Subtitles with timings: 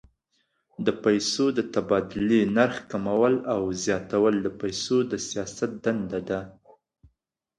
[0.85, 6.41] د پیسو د تبادلې نرخ کمول او زیاتول د پیسو د سیاست دنده ده.